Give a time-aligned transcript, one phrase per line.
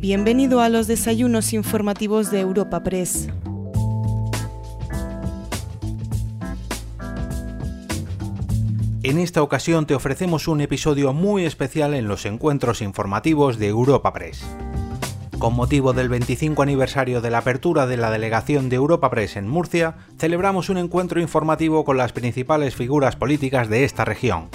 [0.00, 3.28] Bienvenido a los desayunos informativos de Europa Press.
[9.02, 14.14] En esta ocasión te ofrecemos un episodio muy especial en los encuentros informativos de Europa
[14.14, 14.42] Press.
[15.38, 19.48] Con motivo del 25 aniversario de la apertura de la delegación de Europa Press en
[19.48, 24.48] Murcia, celebramos un encuentro informativo con las principales figuras políticas de esta región.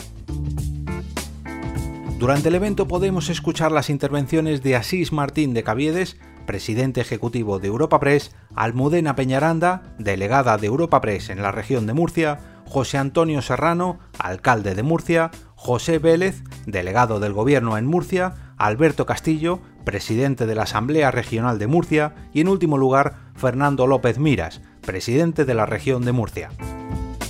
[2.17, 7.67] Durante el evento podemos escuchar las intervenciones de Asís Martín de Caviedes, presidente ejecutivo de
[7.67, 13.41] Europa Press, Almudena Peñaranda, delegada de Europa Press en la región de Murcia, José Antonio
[13.41, 20.55] Serrano, alcalde de Murcia, José Vélez, delegado del Gobierno en Murcia, Alberto Castillo, presidente de
[20.55, 25.65] la Asamblea Regional de Murcia y en último lugar Fernando López Miras, presidente de la
[25.65, 26.49] región de Murcia.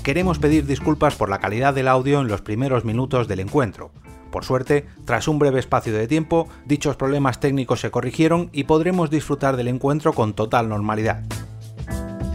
[0.04, 3.92] Queremos pedir disculpas por la calidad del audio en los primeros minutos del encuentro.
[4.36, 9.10] Por suerte, tras un breve espacio de tiempo, dichos problemas técnicos se corrigieron y podremos
[9.10, 11.24] disfrutar del encuentro con total normalidad.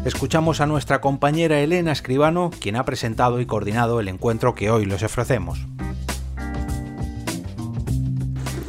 [0.07, 4.87] Escuchamos a nuestra compañera Elena Escribano, quien ha presentado y coordinado el encuentro que hoy
[4.87, 5.67] les ofrecemos.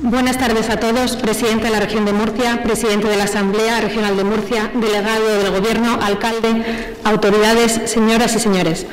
[0.02, 4.18] Buenas tardes a todos, presidente de la región de Murcia, presidente de la Asamblea Regional
[4.18, 8.86] de Murcia, delegado del Gobierno, alcalde, autoridades, señoras y señores.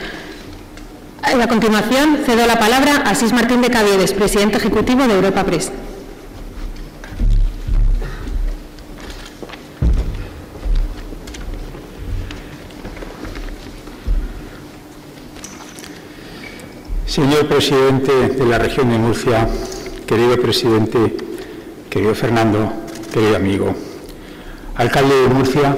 [1.22, 5.72] A continuación, cedo la palabra a Asís Martín de Caviedes, presidente ejecutivo de Europa Press.
[17.06, 19.48] Señor presidente de la región de Murcia,
[20.06, 21.16] querido presidente,
[21.90, 22.72] querido Fernando,
[23.12, 23.74] querido amigo,
[24.76, 25.76] alcalde de Murcia,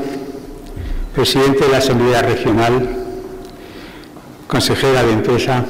[1.15, 3.00] presidente de la Asamblea Regional,
[4.51, 5.65] consejera de Empresa,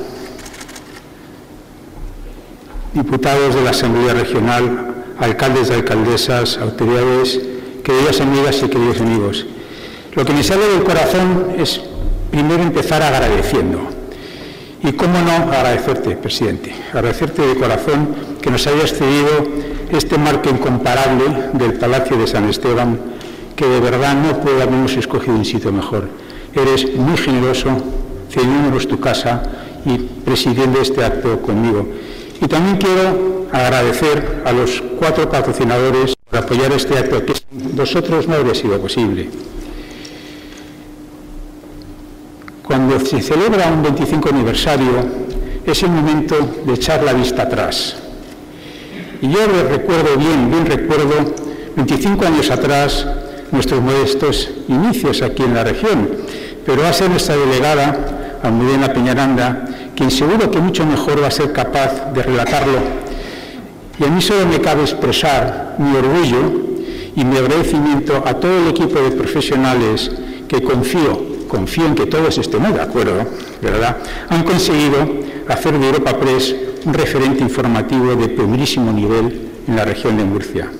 [2.94, 7.38] diputados de la Asamblea Regional, alcaldes y alcaldesas, autoridades,
[7.84, 9.46] queridas amigas y queridos amigos.
[10.14, 11.82] Lo que me sale del corazón es
[12.30, 13.80] primero empezar agradeciendo
[14.82, 19.46] y cómo no agradecerte, presidente, agradecerte de corazón que nos hayas cedido
[19.92, 22.98] este marco incomparable del Palacio de San Esteban,
[23.54, 26.08] que de verdad no puede habernos escogido un sitio mejor.
[26.54, 27.68] Eres muy generoso,
[28.30, 29.42] cediéndonos tu casa
[29.84, 31.86] y presidiendo este acto conmigo.
[32.40, 37.34] Y también quiero agradecer a los cuatro patrocinadores por apoyar este acto, que
[37.74, 39.28] vosotros no habría sido posible.
[42.62, 44.92] Cuando se celebra un 25 aniversario
[45.66, 47.96] es el momento de echar la vista atrás.
[49.20, 51.34] Y yo recuerdo bien, bien recuerdo
[51.76, 53.06] 25 años atrás
[53.50, 56.10] nuestros modestos inicios aquí en la región,
[56.64, 62.12] pero ser nuestra delegada, Almudena Peñaranda, quien seguro que mucho mejor va a ser capaz
[62.12, 62.78] de relatarlo.
[63.98, 66.70] Y a mí solo me cabe expresar mi orgullo
[67.16, 70.10] y mi agradecimiento a todo el equipo de profesionales
[70.48, 73.26] que confío confío en que todos estemos de acuerdo,
[73.60, 73.98] ¿verdad?
[74.30, 74.98] Han conseguido
[75.48, 76.54] hacer de Europa Press
[76.86, 80.70] un referente informativo de primerísimo nivel en la región de Murcia.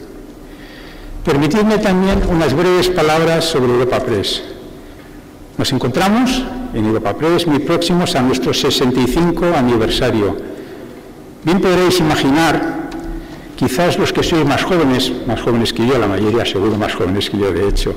[1.25, 4.43] Permitidme también unas breves palabras sobre Europa Press.
[5.61, 10.35] Nos encontramos en Europa Press muy próximos a nuestro 65 aniversario.
[11.45, 12.89] Bien podréis imaginar,
[13.57, 17.29] quizás los que sois más jóvenes, más jóvenes que yo, la mayoría seguro más jóvenes
[17.29, 17.95] que yo de hecho,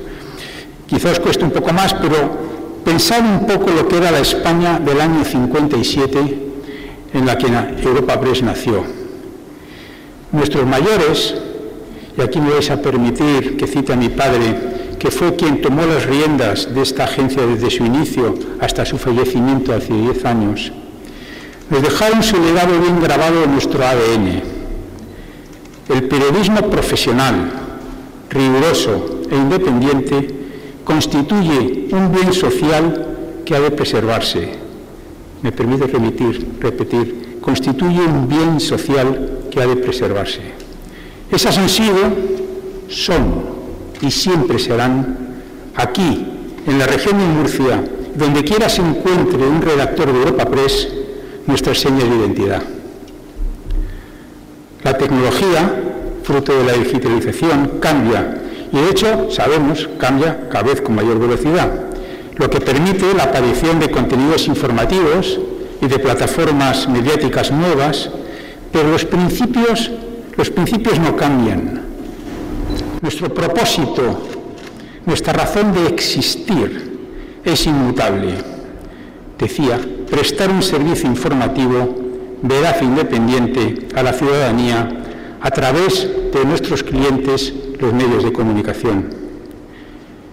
[0.86, 2.36] quizás cueste un poco más, pero
[2.84, 6.38] pensar un poco lo que era la España del año 57
[7.14, 7.46] en la que
[7.82, 8.84] Europa Press nació.
[10.32, 11.34] Nuestros mayores,
[12.14, 14.73] y aquí me vais a permitir que cite a mi padre,
[15.04, 19.74] que fue quien tomó las riendas de esta agencia desde su inicio hasta su fallecimiento
[19.74, 20.72] hace 10 años,
[21.68, 24.40] nos dejaron su legado bien grabado en nuestro ADN.
[25.90, 27.52] El periodismo profesional,
[28.30, 30.26] riguroso e independiente
[30.84, 34.54] constituye un bien social que ha de preservarse.
[35.42, 35.86] Me permite
[36.60, 40.40] repetir, constituye un bien social que ha de preservarse.
[41.30, 41.98] Esas han sido,
[42.88, 43.53] son
[44.00, 45.16] y siempre serán
[45.74, 46.26] aquí,
[46.66, 50.88] en la región de Murcia, donde quiera se encuentre un redactor de Europa Press,
[51.46, 52.62] nuestra seña de identidad.
[54.82, 55.82] La tecnología,
[56.22, 58.40] fruto de la digitalización, cambia
[58.74, 61.70] y de hecho, sabemos, cambia cada vez con mayor velocidad,
[62.36, 65.38] lo que permite la aparición de contenidos informativos
[65.80, 68.10] y de plataformas mediáticas nuevas,
[68.72, 69.92] pero los principios,
[70.36, 71.83] los principios no cambian.
[73.04, 74.18] Nuestro propósito,
[75.04, 78.32] nuestra razón de existir es inmutable.
[79.38, 79.78] Decía,
[80.10, 81.96] prestar un servicio informativo
[82.40, 84.88] veraz e independiente a la ciudadanía
[85.38, 89.10] a través de nuestros clientes los medios de comunicación.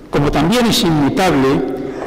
[0.10, 1.50] Como también es inmutable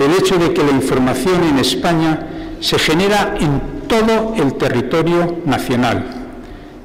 [0.00, 2.26] el hecho de que la información en España
[2.60, 6.06] se genera en todo el territorio nacional.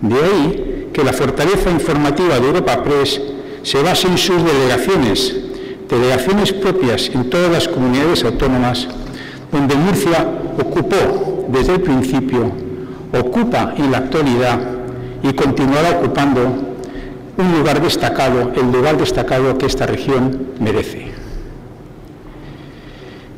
[0.01, 3.21] De ahí que la fortaleza informativa de Europa Press
[3.63, 5.35] se base en sus delegaciones,
[5.89, 8.87] delegaciones propias en todas las comunidades autónomas,
[9.51, 10.27] donde Murcia
[10.57, 12.51] ocupó desde el principio,
[13.13, 14.59] ocupa en la actualidad
[15.23, 16.69] y continuará ocupando
[17.37, 21.11] un lugar destacado, el lugar destacado que esta región merece.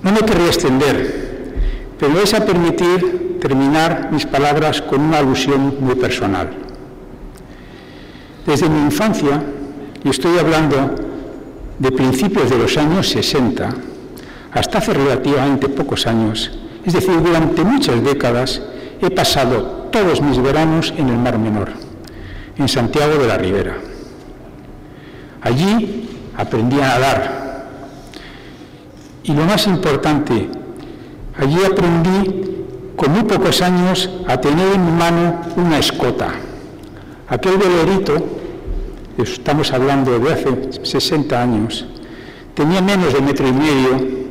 [0.01, 1.53] No me querría extender,
[1.99, 6.49] pero vais a permitir terminar mis palabras con una alusión muy personal.
[8.45, 9.43] Desde mi infancia,
[10.03, 10.95] y estoy hablando
[11.79, 13.69] de principios de los años 60,
[14.51, 16.51] hasta hace relativamente pocos años,
[16.85, 18.61] es decir, durante muchas décadas,
[19.01, 21.69] he pasado todos mis veranos en el Mar Menor,
[22.57, 23.77] en Santiago de la Ribera.
[25.41, 26.07] Allí
[26.37, 27.41] aprendí a nadar.
[29.23, 30.49] Y lo más importante,
[31.37, 32.65] allí aprendí
[32.95, 36.29] con muy pocos años a tener en mi mano una escota.
[37.27, 38.40] Aquel velerito,
[39.17, 41.85] estamos hablando de hace 60 años,
[42.53, 44.21] tenía menos de metro y medio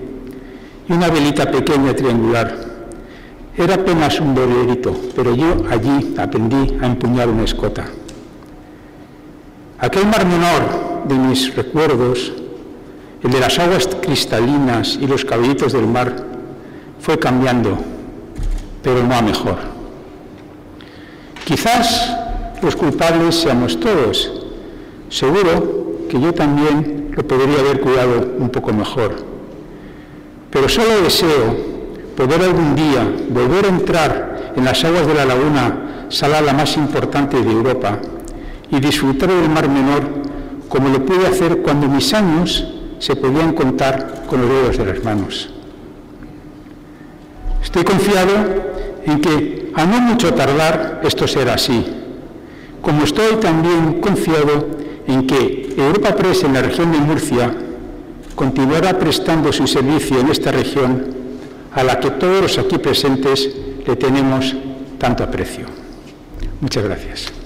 [0.88, 2.70] y una velita pequeña triangular.
[3.56, 7.86] Era apenas un bolerito, pero yo allí aprendí a empuñar una escota.
[9.78, 12.32] Aquel mar menor de mis recuerdos,
[13.22, 16.14] el de las aguas cristalinas y los caballitos del mar,
[17.00, 17.78] fue cambiando,
[18.82, 19.58] pero no a mejor.
[21.44, 22.16] Quizás
[22.62, 24.39] los culpables seamos todos.
[25.10, 29.16] Seguro que yo también lo podría haber cuidado un poco mejor.
[30.50, 31.56] Pero solo deseo
[32.16, 36.76] poder algún día volver a entrar en las aguas de la laguna sala la más
[36.76, 37.98] importante de Europa
[38.70, 40.02] y disfrutar del Mar Menor
[40.68, 42.66] como lo pude hacer cuando mis años
[43.00, 45.50] se podían contar con los dedos de las manos.
[47.62, 48.32] Estoy confiado
[49.06, 51.84] en que a no mucho tardar esto será así,
[52.80, 54.79] como estoy también confiado
[55.10, 57.52] en que Europa Press en la región de Murcia
[58.34, 61.06] continuará prestando su servicio en esta región
[61.72, 63.50] a la que todos los aquí presentes
[63.86, 64.54] le tenemos
[64.98, 65.66] tanto aprecio.
[66.60, 67.39] Muchas gracias.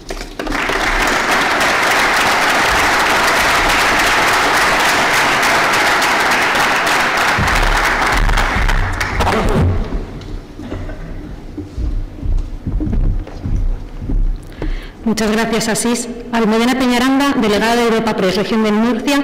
[15.04, 16.08] Muchas gracias, Asís.
[16.32, 19.22] Almudena Peñaranda, delegada de Europa Press, región de Murcia,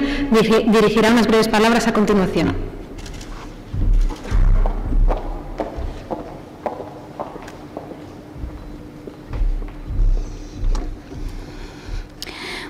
[0.67, 2.55] dirigirá unas breves palabras a continuación.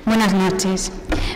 [0.06, 0.92] Buenas noches.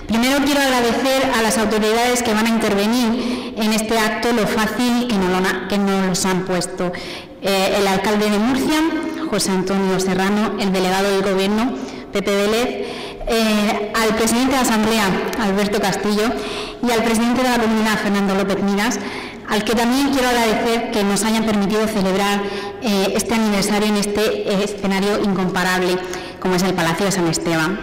[0.07, 5.07] Primero quiero agradecer a las autoridades que van a intervenir en este acto lo fácil
[5.07, 6.93] que nos, los han puesto.
[7.41, 8.81] Eh, el alcalde de Murcia,
[9.29, 11.73] José Antonio Serrano, el delegado del Gobierno,
[12.11, 12.87] Pepe Vélez,
[13.27, 15.05] eh, al presidente de la Asamblea,
[15.39, 16.31] Alberto Castillo,
[16.87, 18.99] y al presidente de la comunidad, Fernando López Miras,
[19.49, 22.41] al que también quiero agradecer que nos hayan permitido celebrar
[22.81, 25.97] eh, este aniversario en este escenario incomparable
[26.39, 27.79] como es el Palacio de San Esteban.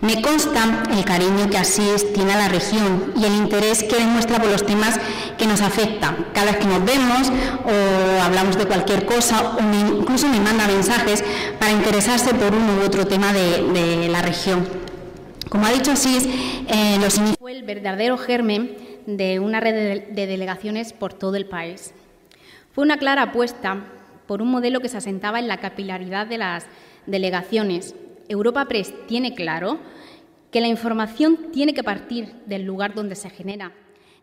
[0.00, 4.38] Me consta el cariño que Asís tiene a la región y el interés que demuestra
[4.38, 5.00] por los temas
[5.38, 6.26] que nos afectan.
[6.34, 7.30] Cada vez que nos vemos
[7.64, 11.24] o hablamos de cualquier cosa o incluso me manda mensajes
[11.58, 14.66] para interesarse por uno u otro tema de, la región.
[15.48, 18.76] Como ha dicho Asís, eh, los fue el verdadero germen
[19.06, 21.94] de una red de delegaciones por todo el país.
[22.72, 23.84] Fue una clara apuesta
[24.26, 26.66] por un modelo que se asentaba en la capilaridad de las
[27.06, 27.94] delegaciones,
[28.28, 29.78] Europa Press tiene claro
[30.50, 33.72] que la información tiene que partir del lugar donde se genera,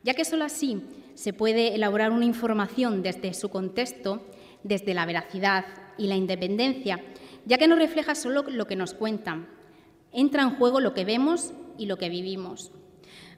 [0.04, 0.82] ya que solo así
[1.16, 4.26] se puede elaborar una información desde su contexto,
[4.64, 5.66] desde la veracidad
[5.98, 7.02] y la independencia,
[7.46, 9.48] ya que no refleja solo lo que nos cuentan,
[10.12, 12.72] entra en juego lo que vemos y lo que vivimos.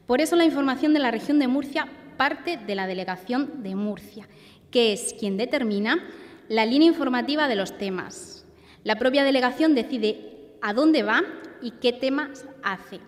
[0.05, 4.27] Por eso la información de la región de Murcia parte de la delegación de Murcia,
[4.71, 6.03] que es quien determina
[6.49, 8.45] la línea informativa de los temas.
[8.83, 11.23] La propia delegación decide a dónde va
[11.61, 12.99] y qué temas hace.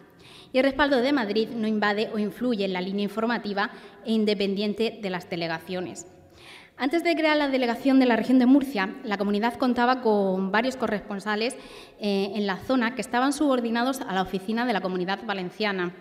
[0.51, 3.69] Y el respaldo de Madrid no invade o influye en la línea informativa
[4.05, 6.07] e independiente de las delegaciones.
[6.77, 10.77] Antes de crear la delegación de la región de Murcia, la comunidad contaba con varios
[10.77, 11.55] corresponsales
[11.99, 15.93] eh, en la zona que estaban subordinados a la oficina de la comunidad valenciana,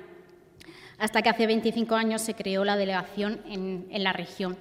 [0.98, 4.56] hasta que hace 25 años se creó la delegación en la región.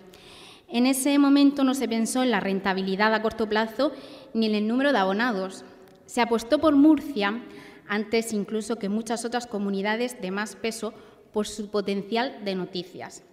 [0.70, 3.92] En ese momento no se pensó en la rentabilidad a corto plazo
[4.34, 5.64] ni en el número de abonados,
[6.08, 7.42] se apostó por Murcia
[7.88, 10.94] antes incluso que muchas otras comunidades de más peso
[11.32, 13.24] por su potencial de noticias.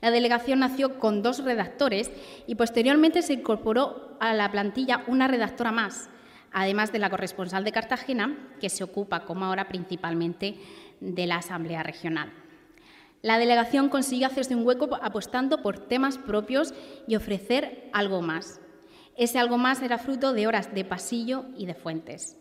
[0.00, 2.10] La delegación nació con dos redactores
[2.46, 6.10] y posteriormente se incorporó a la plantilla una redactora más,
[6.52, 10.56] además de la corresponsal de Cartagena, que se ocupa, como ahora, principalmente
[11.00, 12.32] de la Asamblea Regional.
[13.22, 16.74] La delegación consiguió hacerse un hueco apostando por temas propios
[17.06, 18.60] y ofrecer algo más.
[19.16, 22.36] Ese algo más era fruto de horas de pasillo y de fuentes.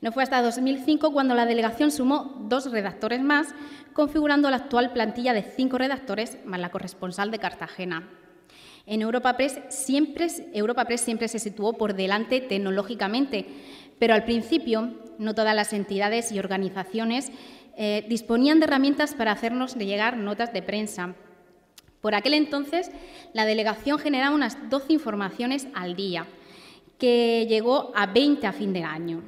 [0.00, 3.48] No fue hasta 2005 cuando la delegación sumó dos redactores más,
[3.92, 8.08] configurando la actual plantilla de cinco redactores más la corresponsal de Cartagena.
[8.86, 13.46] En Europa Press siempre, Europa Press siempre se situó por delante tecnológicamente,
[13.98, 17.30] pero al principio no todas las entidades y organizaciones
[17.76, 21.14] eh, disponían de herramientas para hacernos llegar notas de prensa.
[22.00, 22.90] Por aquel entonces,
[23.34, 26.26] la delegación generaba unas 12 informaciones al día,
[26.98, 29.22] que llegó a 20 a fin de año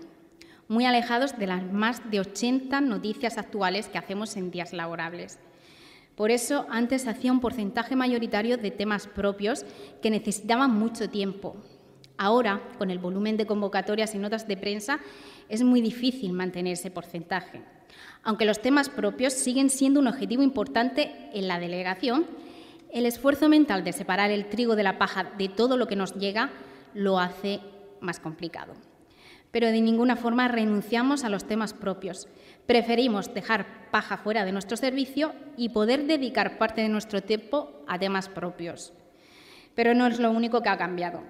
[0.72, 5.38] muy alejados de las más de 80 noticias actuales que hacemos en días laborables.
[6.16, 9.66] Por eso, antes hacía un porcentaje mayoritario de temas propios
[10.00, 11.56] que necesitaban mucho tiempo.
[12.16, 15.00] Ahora, con el volumen de convocatorias y notas de prensa,
[15.50, 17.62] es muy difícil mantener ese porcentaje.
[18.22, 22.24] Aunque los temas propios siguen siendo un objetivo importante en la delegación,
[22.90, 26.14] el esfuerzo mental de separar el trigo de la paja de todo lo que nos
[26.14, 26.50] llega
[26.94, 27.60] lo hace
[28.00, 28.72] más complicado
[29.52, 32.26] pero de ninguna forma renunciamos a los temas propios.
[32.66, 37.98] Preferimos dejar paja fuera de nuestro servicio y poder dedicar parte de nuestro tiempo a
[37.98, 38.94] temas propios.
[39.74, 41.22] Pero no es lo único que ha cambiado.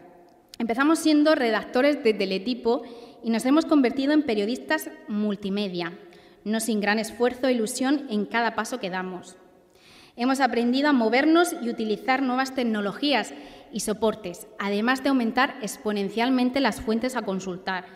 [0.59, 2.83] Empezamos siendo redactores de teletipo
[3.25, 5.99] y nos hemos convertido en periodistas multimedia,
[6.45, 9.37] no sin gran esfuerzo e ilusión en cada paso que damos.
[10.15, 13.33] Hemos aprendido a movernos y utilizar nuevas tecnologías
[13.73, 17.87] y soportes, además de aumentar exponencialmente las fuentes a consultar,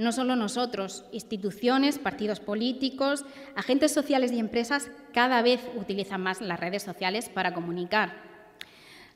[0.00, 6.58] no solo nosotros, instituciones, partidos políticos, agentes sociales y empresas cada vez utilizan más las
[6.58, 8.30] redes sociales para comunicar.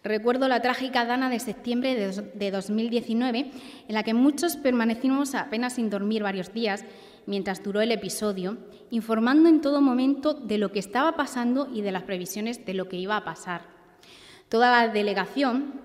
[0.05, 3.51] Recuerdo la trágica dana de septiembre de 2019,
[3.89, 6.85] en la que muchos permanecimos apenas sin dormir varios días
[7.27, 8.59] mientras duró el episodio,
[8.91, 12.87] informando en todo momento de lo que estaba pasando y de las previsiones de lo
[12.87, 13.63] que iba a pasar.
[14.51, 15.81] Toda la delegación,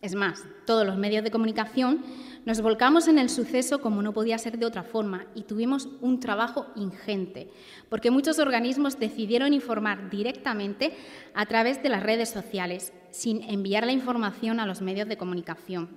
[0.00, 2.04] es más, todos los medios de comunicación,
[2.44, 6.18] nos volcamos en el suceso como no podía ser de otra forma y tuvimos un
[6.18, 7.48] trabajo ingente,
[7.88, 10.92] porque muchos organismos decidieron informar directamente
[11.34, 15.88] a través de las redes sociales, sin enviar la información a los medios de comunicación,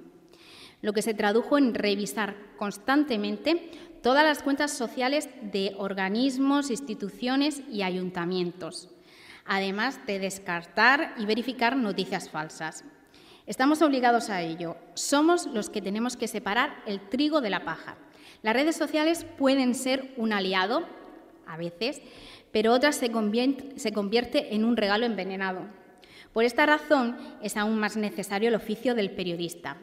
[0.81, 3.71] lo que se tradujo en revisar constantemente
[4.03, 8.89] todas las cuentas sociales de organismos, instituciones y ayuntamientos,
[9.45, 12.85] además de descartar y verificar noticias falsas.
[13.47, 14.75] Estamos obligados a ello.
[14.95, 17.95] Somos los que tenemos que separar el trigo de la paja.
[18.41, 20.83] Las redes sociales pueden ser un aliado,
[21.45, 22.01] a veces,
[22.51, 25.61] pero otras se convierte, en un regalo envenenado.
[26.33, 29.77] Por esta razón es aún más necesario el oficio del periodista.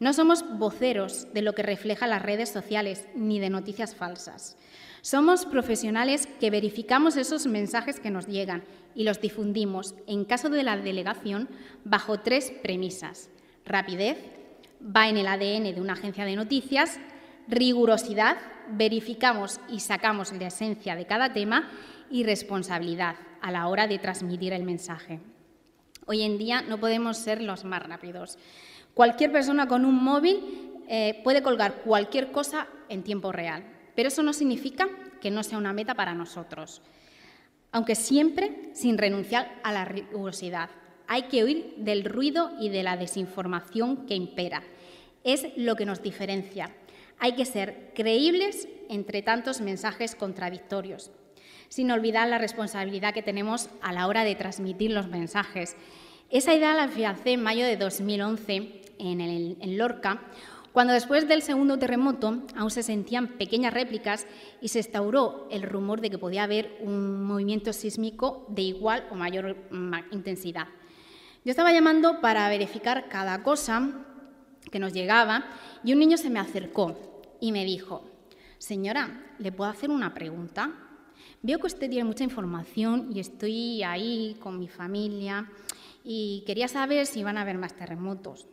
[0.00, 4.56] No somos voceros de lo que reflejan las redes sociales ni de noticias falsas.
[5.06, 10.64] Somos profesionales que verificamos esos mensajes que nos llegan y los difundimos, en caso de
[10.64, 11.48] la delegación,
[11.84, 13.30] bajo tres premisas.
[13.64, 14.18] Rapidez,
[14.82, 16.98] va en el ADN de una agencia de noticias,
[17.46, 18.36] rigurosidad,
[18.68, 21.70] verificamos y sacamos la esencia de cada tema,
[22.10, 25.20] y responsabilidad a la hora de transmitir el mensaje.
[26.06, 28.38] Hoy en día no podemos ser los más rápidos.
[28.92, 33.75] Cualquier persona con un móvil eh, puede colgar cualquier cosa en tiempo real.
[33.96, 34.88] Pero eso no significa
[35.20, 36.82] que no sea una meta para nosotros,
[37.72, 40.70] aunque siempre sin renunciar a la rigurosidad.
[41.08, 44.62] Hay que huir del ruido y de la desinformación que impera.
[45.24, 46.70] Es lo que nos diferencia.
[47.18, 51.10] Hay que ser creíbles entre tantos mensajes contradictorios,
[51.68, 55.74] sin olvidar la responsabilidad que tenemos a la hora de transmitir los mensajes.
[56.30, 60.22] Esa idea la afiancé en mayo de 2011 en, en Lorca,
[60.76, 64.26] cuando después del segundo terremoto aún se sentían pequeñas réplicas
[64.60, 69.14] y se instauró el rumor de que podía haber un movimiento sísmico de igual o
[69.14, 69.56] mayor
[70.10, 70.68] intensidad.
[71.46, 74.04] Yo estaba llamando para verificar cada cosa
[74.70, 75.46] que nos llegaba
[75.82, 78.04] y un niño se me acercó y me dijo,
[78.58, 80.74] señora, ¿le puedo hacer una pregunta?
[81.40, 85.50] Veo que usted tiene mucha información y estoy ahí con mi familia
[86.04, 88.46] y quería saber si van a haber más terremotos.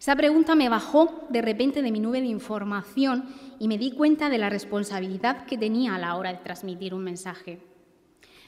[0.00, 3.28] Esa pregunta me bajó de repente de mi nube de información
[3.58, 7.04] y me di cuenta de la responsabilidad que tenía a la hora de transmitir un
[7.04, 7.60] mensaje.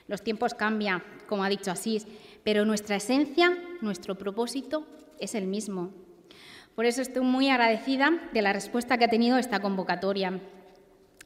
[0.09, 2.07] Los tiempos cambian, como ha dicho Asís,
[2.43, 4.87] pero nuestra esencia, nuestro propósito
[5.21, 5.91] es el mismo.
[6.75, 10.41] Por eso estoy muy agradecida de la respuesta que ha tenido esta convocatoria.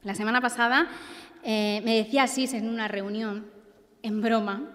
[0.03, 0.89] La semana pasada
[1.41, 3.49] eh, me decía Asís en una reunión,
[4.03, 4.73] en broma,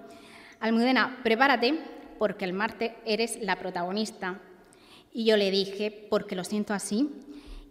[0.61, 1.79] Almudena, prepárate
[2.19, 4.41] porque el martes eres la protagonista.
[5.13, 7.11] Y yo le dije, porque lo siento así,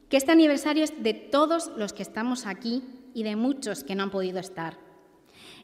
[0.10, 2.84] que este aniversario es de todos los que estamos aquí
[3.14, 4.78] y de muchos que no han podido estar.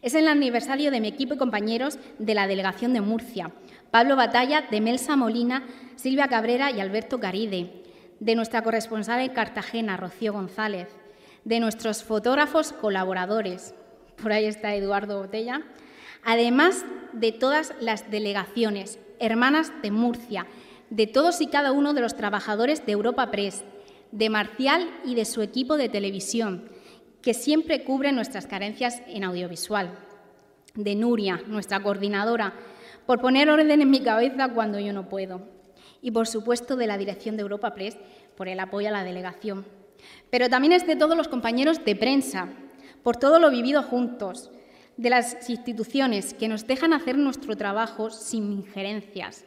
[0.01, 3.51] Es el aniversario de mi equipo y compañeros de la delegación de Murcia,
[3.91, 5.65] Pablo Batalla, de Melsa Molina,
[5.95, 7.83] Silvia Cabrera y Alberto Caride,
[8.19, 10.87] de nuestra corresponsal en Cartagena, Rocío González,
[11.45, 13.73] de nuestros fotógrafos colaboradores,
[14.21, 15.61] por ahí está Eduardo Botella,
[16.23, 20.47] además de todas las delegaciones, hermanas de Murcia,
[20.89, 23.63] de todos y cada uno de los trabajadores de Europa Press,
[24.11, 26.69] de Marcial y de su equipo de televisión,
[27.21, 29.97] que siempre cubre nuestras carencias en audiovisual,
[30.75, 32.53] de Nuria, nuestra coordinadora,
[33.05, 35.41] por poner orden en mi cabeza cuando yo no puedo,
[36.01, 37.97] y por supuesto de la dirección de Europa Press
[38.35, 39.65] por el apoyo a la delegación.
[40.29, 42.49] Pero también es de todos los compañeros de prensa,
[43.03, 44.51] por todo lo vivido juntos,
[44.95, 49.45] de las instituciones que nos dejan hacer nuestro trabajo sin injerencias,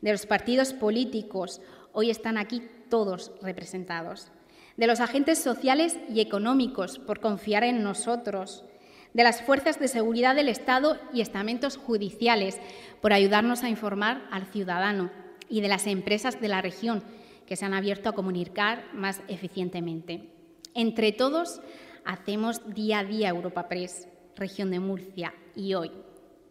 [0.00, 1.60] de los partidos políticos,
[1.92, 4.30] hoy están aquí todos representados,
[4.76, 8.64] de los agentes sociales y económicos por confiar en nosotros,
[9.12, 12.58] de las fuerzas de seguridad del Estado y estamentos judiciales
[13.00, 15.10] por ayudarnos a informar al ciudadano
[15.48, 17.02] y de las empresas de la región
[17.46, 20.30] que se han abierto a comunicar más eficientemente.
[20.74, 21.60] Entre todos
[22.04, 25.90] hacemos día a día Europa Press, región de Murcia, y hoy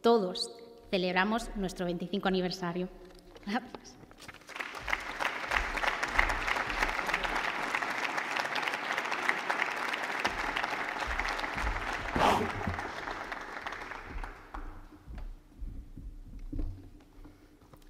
[0.01, 0.51] todos
[0.89, 2.89] celebramos nuestro 25 aniversario.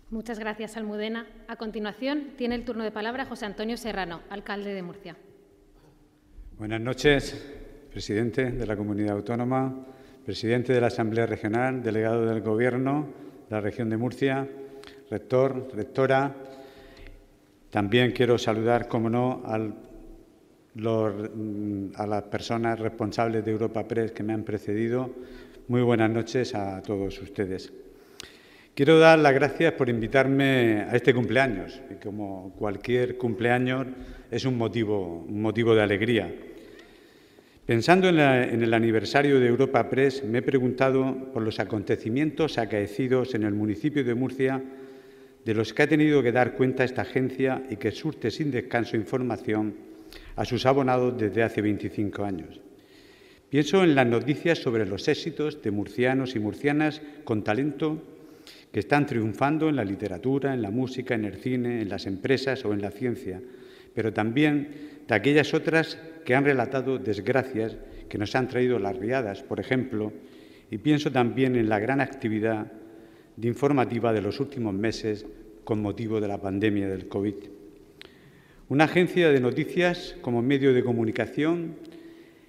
[0.10, 1.26] Muchas gracias, Almudena.
[1.48, 5.16] A continuación, tiene el turno de palabra José Antonio Serrano, alcalde de Murcia.
[6.58, 7.34] Buenas noches,
[7.92, 9.86] presidente de la Comunidad Autónoma,
[10.26, 13.08] presidente de la Asamblea Regional, delegado del Gobierno
[13.50, 14.48] de la región de Murcia,
[15.10, 16.36] rector, rectora.
[17.70, 19.44] También quiero saludar, como no,
[20.76, 25.10] mm, a las personas responsables de Europa Press que me han precedido.
[25.68, 27.74] Muy buenas noches a todos ustedes.
[28.74, 33.88] Quiero dar las gracias por invitarme a este cumpleaños, y como cualquier cumpleaños
[34.30, 36.34] es un motivo, un motivo de alegría.
[37.66, 43.34] Pensando en, en, el aniversario de Europa Press, me he preguntado por los acontecimientos acaecidos
[43.34, 44.64] en el municipio de Murcia
[45.48, 48.98] de los que ha tenido que dar cuenta esta agencia y que surte sin descanso
[48.98, 49.74] información
[50.36, 52.60] a sus abonados desde hace 25 años.
[53.50, 58.04] Pienso en las noticias sobre los éxitos de murcianos y murcianas con talento
[58.74, 62.66] que están triunfando en la literatura, en la música, en el cine, en las empresas
[62.66, 63.40] o en la ciencia,
[63.96, 64.68] pero también
[65.08, 67.78] de aquellas otras que han relatado desgracias
[68.10, 70.12] que nos han traído las riadas, por ejemplo,
[70.70, 72.70] y pienso también en la gran actividad
[73.38, 75.26] de informativa de los últimos meses
[75.68, 77.36] con motivo de la pandemia del COVID.
[78.70, 81.76] Una agencia de noticias como medio de comunicación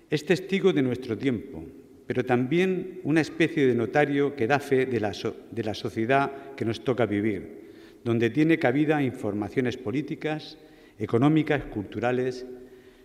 [0.09, 1.65] es testigo de nuestro tiempo,
[2.07, 7.07] pero también una especie de notario que da fe de la, sociedad que nos toca
[7.07, 7.73] vivir,
[8.05, 10.57] donde tiene cabida informaciones políticas,
[10.97, 12.47] económicas, culturales,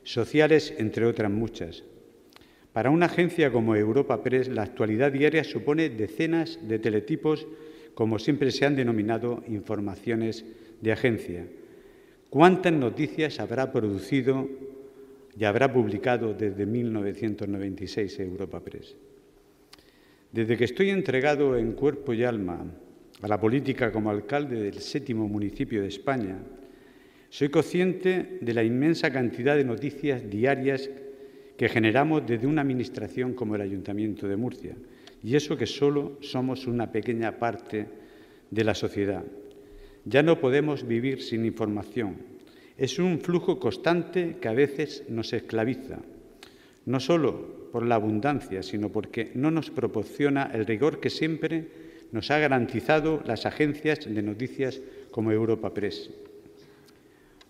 [0.03, 1.85] sociales, entre otras muchas.
[2.71, 7.47] Para una agencia como Europa Press, la actualidad diaria supone decenas de teletipos
[7.93, 10.45] como siempre se han denominado informaciones
[10.81, 11.45] de agencia.
[12.29, 14.49] ¿Cuántas noticias habrá producido
[15.37, 18.95] y habrá publicado desde 1996 Europa Press?
[20.31, 22.65] Desde que estoy entregado en cuerpo y alma
[23.21, 26.39] a la política como alcalde del séptimo municipio de España,
[27.29, 30.89] soy consciente de la inmensa cantidad de noticias diarias
[31.57, 34.75] que generamos desde una administración como el Ayuntamiento de Murcia,
[35.23, 37.87] y eso que solo somos una pequeña parte
[38.51, 39.23] de la sociedad.
[40.05, 42.17] Ya no podemos vivir sin información.
[42.77, 45.99] Es un flujo constante que a veces nos esclaviza,
[46.85, 51.67] no solo por la abundancia, sino porque no nos proporciona el rigor que siempre
[52.11, 56.11] nos ha garantizado las agencias de noticias como Europa Press.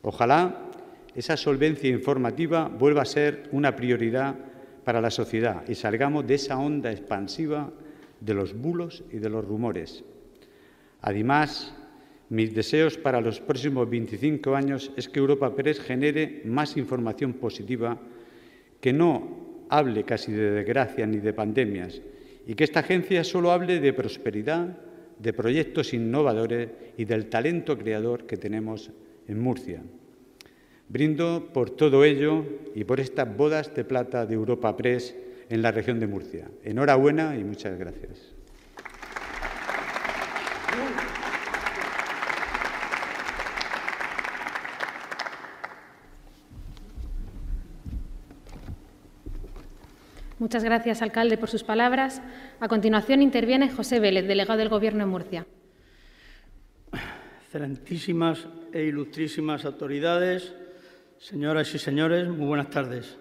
[0.03, 0.69] Ojalá
[1.15, 4.36] esa solvencia informativa vuelva a ser una prioridad
[4.84, 7.72] para la sociedad y salgamos de esa onda expansiva
[8.19, 10.04] de los bulos y de los rumores.
[11.02, 11.76] Además,
[12.30, 18.00] mis deseos para los próximos 25 años es que Europa Press genere más información positiva,
[18.80, 22.02] que no hable casi de desgracia ni de pandemias,
[22.48, 24.78] y que esta agencia solo hable de prosperidad,
[25.19, 28.91] de proyectos innovadores y del talento creador que tenemos
[29.28, 29.84] en Murcia.
[30.93, 35.15] Brindo por todo ello y por estas bodas de plata de Europa Press
[35.49, 36.51] en la región de Murcia.
[36.63, 38.32] Enhorabuena y muchas gracias.
[50.38, 52.21] Muchas gracias, alcalde, por sus palabras.
[52.60, 55.47] A continuación interviene José Vélez, delegado del Gobierno de Murcia.
[57.45, 60.53] Excelentísimas e ilustrísimas autoridades,
[61.23, 63.17] señoras y señores, muy buenas tardes.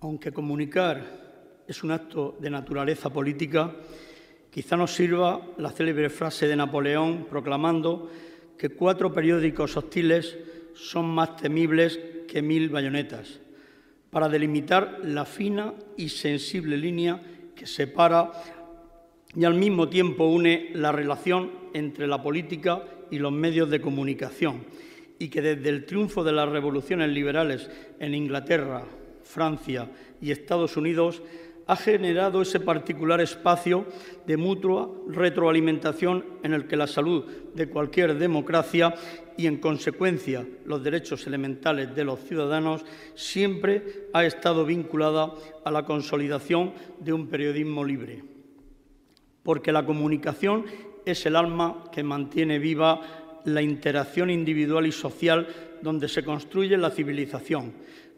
[0.00, 3.74] Aunque comunicar es un acto de naturaleza política,
[4.50, 8.10] quizá nos sirva la célebre frase de Napoleón proclamando
[8.58, 10.36] que cuatro periódicos hostiles
[10.74, 13.40] son más temibles que mil bayonetas
[14.10, 17.18] para delimitar la fina y sensible línea
[17.56, 18.30] que separa
[19.34, 24.64] y al mismo tiempo une la relación entre la política y los medios de comunicación
[25.20, 28.82] y que desde el triunfo de las revoluciones liberales en Inglaterra,
[29.22, 29.88] Francia
[30.20, 31.22] y Estados Unidos
[31.66, 33.84] ha generado ese particular espacio
[34.26, 38.94] de mutua retroalimentación en el que la salud de cualquier democracia
[39.36, 45.84] y, en consecuencia, los derechos elementales de los ciudadanos siempre ha estado vinculada a la
[45.84, 48.24] consolidación de un periodismo libre.
[49.42, 50.64] Porque la comunicación
[51.04, 53.00] es el alma que mantiene viva
[53.44, 55.46] la interacción individual y social
[55.82, 57.72] donde se construye la civilización,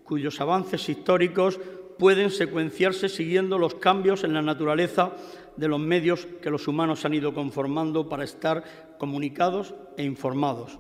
[0.05, 1.61] cuyos avances históricos
[1.99, 5.13] pueden secuenciarse siguiendo los cambios en la naturaleza
[5.57, 10.79] de los medios que los humanos han ido conformando para estar comunicados e informados.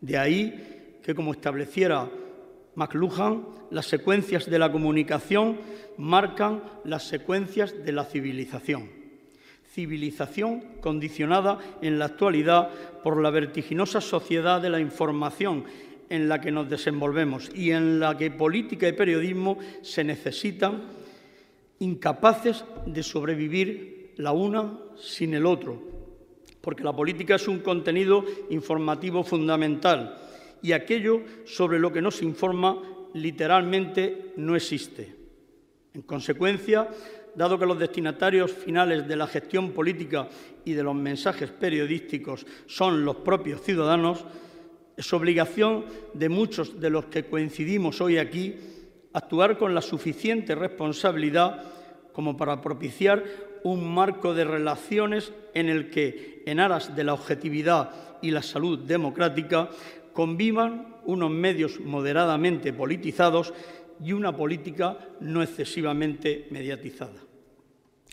[0.00, 2.08] De ahí que, como estableciera
[2.74, 5.58] McLuhan, las secuencias de la comunicación
[5.96, 8.97] marcan las secuencias de la civilización.
[9.78, 12.68] Civilización condicionada en la actualidad
[13.04, 15.62] por la vertiginosa sociedad de la información
[16.10, 20.82] en la que nos desenvolvemos y en la que política y periodismo se necesitan
[21.78, 25.80] incapaces de sobrevivir la una sin el otro,
[26.60, 30.18] porque la política es un contenido informativo fundamental
[30.60, 32.82] y aquello sobre lo que nos informa
[33.14, 35.14] literalmente no existe.
[35.94, 36.88] En consecuencia,
[37.38, 40.28] dado que los destinatarios finales de la gestión política
[40.64, 44.24] y de los mensajes periodísticos son los propios ciudadanos,
[44.96, 48.56] es obligación de muchos de los que coincidimos hoy aquí
[49.12, 51.62] actuar con la suficiente responsabilidad
[52.12, 53.24] como para propiciar
[53.62, 58.80] un marco de relaciones en el que, en aras de la objetividad y la salud
[58.80, 59.70] democrática,
[60.12, 63.54] convivan unos medios moderadamente politizados
[64.04, 67.28] y una política no excesivamente mediatizada.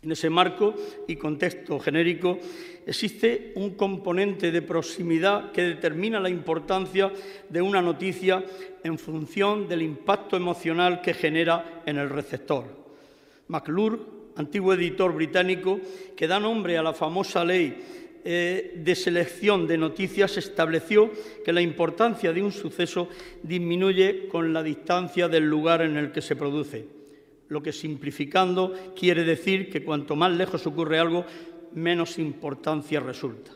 [0.03, 0.75] En ese marco
[1.07, 2.37] y contexto genérico
[2.85, 7.11] existe un componente de proximidad que determina la importancia
[7.49, 8.43] de una noticia
[8.83, 12.65] en función del impacto emocional que genera en el receptor.
[13.47, 13.97] McClure,
[14.35, 15.79] antiguo editor británico,
[16.15, 21.11] que da nombre a la famosa ley eh, de selección de noticias, estableció
[21.45, 23.07] que la importancia de un suceso
[23.43, 26.95] disminuye con la distancia del lugar en el que se produce
[27.49, 31.25] lo que simplificando quiere decir que cuanto más lejos ocurre algo,
[31.73, 33.51] menos importancia resulta.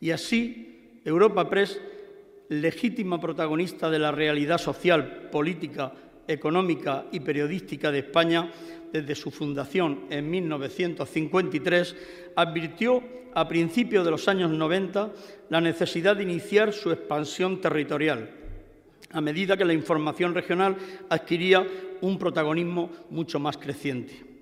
[0.00, 1.80] Y así, Europa Press,
[2.48, 5.92] legítima protagonista de la realidad social, política,
[6.32, 8.50] económica y periodística de España,
[8.92, 11.96] desde su fundación en 1953,
[12.36, 13.02] advirtió
[13.34, 15.12] a principios de los años 90
[15.48, 18.30] la necesidad de iniciar su expansión territorial,
[19.10, 20.76] a medida que la información regional
[21.08, 21.66] adquiría
[22.00, 24.32] un protagonismo mucho más creciente.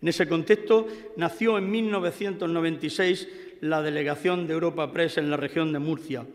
[0.00, 3.28] En ese contexto nació en 1996
[3.60, 6.26] la delegación de Europa Press en la región de Murcia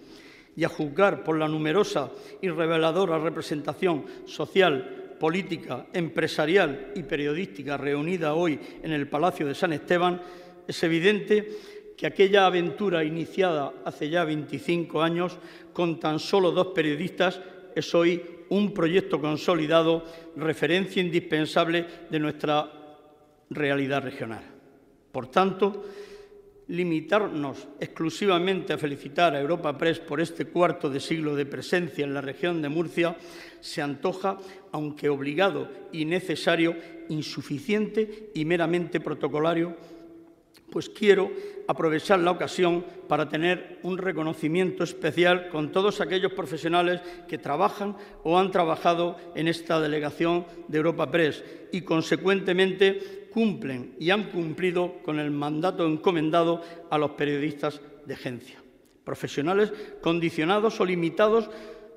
[0.57, 2.09] y a juzgar por la numerosa
[2.41, 9.71] y reveladora representación social, política, empresarial y periodística reunida hoy en el Palacio de San
[9.71, 10.19] Esteban,
[10.67, 11.47] es evidente
[11.95, 15.37] que aquella aventura iniciada hace ya 25 años
[15.73, 17.39] con tan solo dos periodistas
[17.75, 22.71] es hoy un proyecto consolidado, referencia indispensable de nuestra
[23.51, 24.43] realidad regional.
[25.11, 25.83] Por tanto,
[26.67, 32.13] limitarnos exclusivamente a felicitar a Europa Press por este cuarto de siglo de presencia en
[32.13, 33.15] la región de Murcia
[33.61, 34.37] se antoja,
[34.71, 36.75] aunque obligado y necesario,
[37.09, 39.77] insuficiente y meramente protocolario
[40.69, 41.31] pues quiero
[41.67, 48.37] aprovechar la ocasión para tener un reconocimiento especial con todos aquellos profesionales que trabajan o
[48.37, 55.19] han trabajado en esta delegación de Europa Press y, consecuentemente, cumplen y han cumplido con
[55.19, 58.61] el mandato encomendado a los periodistas de agencia.
[59.03, 61.49] Profesionales condicionados o limitados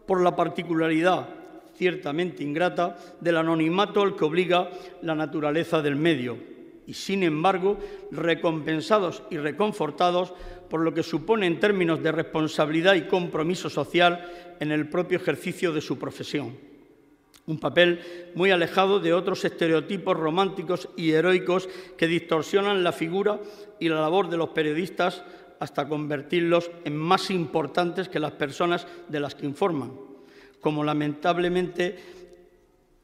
[0.06, 1.28] por la particularidad,
[1.76, 4.70] ciertamente ingrata, del anonimato al que obliga
[5.02, 6.36] la naturaleza del medio,
[6.86, 7.78] y sin embargo
[8.10, 10.34] recompensados y reconfortados
[10.68, 15.72] por lo que supone en términos de responsabilidad y compromiso social en el propio ejercicio
[15.72, 16.69] de su profesión.
[17.50, 17.98] Un papel
[18.36, 23.40] muy alejado de otros estereotipos románticos y heroicos que distorsionan la figura
[23.80, 25.24] y la labor de los periodistas
[25.58, 29.90] hasta convertirlos en más importantes que las personas de las que informan,
[30.60, 31.98] como lamentablemente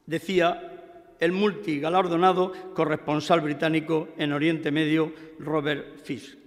[0.05, 6.37] decía el multigalardonado corresponsal británico en Oriente Medio, Robert Fish.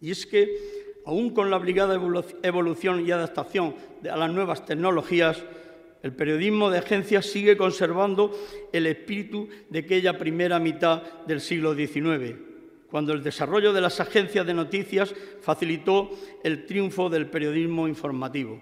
[0.00, 2.00] Y es que, aún con la obligada
[2.44, 3.74] evolución y adaptación
[4.08, 5.42] a las nuevas tecnologías,
[6.08, 8.34] el periodismo de agencias sigue conservando
[8.72, 12.34] el espíritu de aquella primera mitad del siglo XIX,
[12.90, 16.10] cuando el desarrollo de las agencias de noticias facilitó
[16.42, 18.58] el triunfo del periodismo informativo.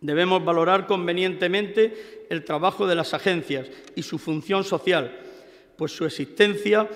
[0.00, 5.20] Debemos valorar convenientemente el trabajo de las agencias y su función social,
[5.76, 6.88] pues su existencia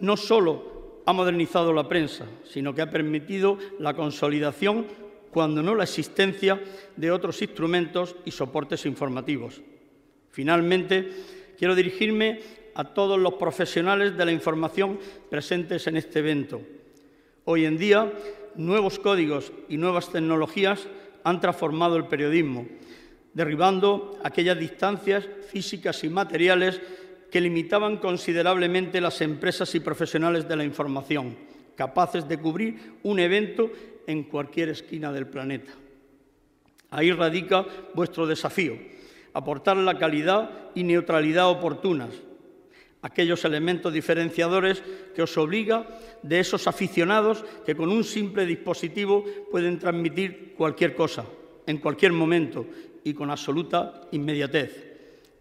[0.00, 4.86] no solo ha modernizado la prensa, sino que ha permitido la consolidación,
[5.32, 6.60] cuando no la existencia,
[6.96, 9.60] de otros instrumentos y soportes informativos.
[10.30, 11.10] Finalmente,
[11.58, 12.40] quiero dirigirme
[12.74, 14.98] a todos los profesionales de la información
[15.30, 16.60] presentes en este evento.
[17.44, 18.12] Hoy en día,
[18.54, 20.86] nuevos códigos y nuevas tecnologías
[21.24, 22.66] han transformado el periodismo,
[23.34, 26.80] derribando aquellas distancias físicas y materiales
[27.30, 31.36] que limitaban considerablemente las empresas y profesionales de la información,
[31.74, 33.70] capaces de cubrir un evento
[34.08, 35.70] en cualquier esquina del planeta.
[36.90, 38.74] Ahí radica vuestro desafío,
[39.34, 42.08] aportar la calidad y neutralidad oportunas,
[43.02, 44.82] aquellos elementos diferenciadores
[45.14, 45.86] que os obliga
[46.22, 51.26] de esos aficionados que con un simple dispositivo pueden transmitir cualquier cosa,
[51.66, 52.66] en cualquier momento
[53.04, 54.88] y con absoluta inmediatez,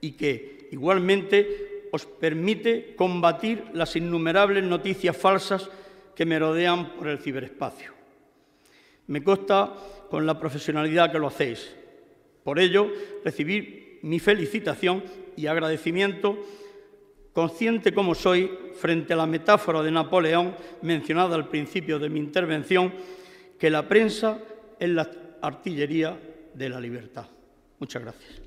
[0.01, 5.69] y que igualmente os permite combatir las innumerables noticias falsas
[6.13, 7.96] que merodean por el ciberespacio.
[9.07, 9.73] Me consta
[10.09, 11.73] con la profesionalidad que lo hacéis.
[12.43, 12.91] Por ello,
[13.23, 15.03] recibir mi felicitación
[15.35, 16.37] y agradecimiento
[17.33, 22.91] consciente como soy frente a la metáfora de Napoleón mencionada al principio de mi intervención,
[23.59, 24.39] que la prensa
[24.79, 25.09] es la
[25.41, 26.17] artillería
[26.53, 27.27] de la libertad.
[27.79, 28.46] Muchas gracias.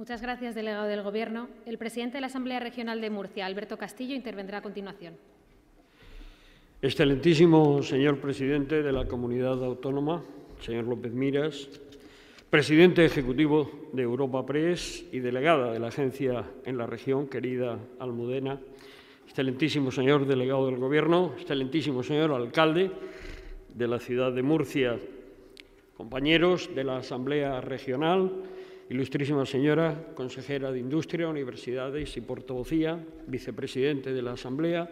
[0.00, 1.50] Muchas gracias, delegado del Gobierno.
[1.66, 5.12] El presidente de la Asamblea Regional de Murcia, Alberto Castillo, intervendrá a continuación.
[6.80, 10.24] Excelentísimo señor presidente de la Comunidad Autónoma,
[10.62, 11.68] señor López Miras,
[12.48, 18.58] presidente ejecutivo de Europa Press y delegada de la agencia en la región, querida Almudena,
[19.26, 22.90] excelentísimo señor delegado del Gobierno, excelentísimo señor alcalde
[23.74, 24.98] de la ciudad de Murcia,
[25.94, 28.32] compañeros de la Asamblea Regional,
[28.90, 34.90] ilustrísima señora consejera de Industria, Universidades y Portavocía, vicepresidente de la Asamblea,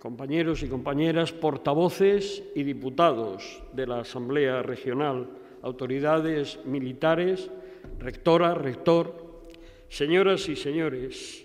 [0.00, 5.28] compañeros y compañeras, portavoces y diputados de la Asamblea Regional,
[5.60, 7.50] autoridades militares,
[8.00, 9.42] rectora, rector,
[9.88, 11.44] señoras y señores.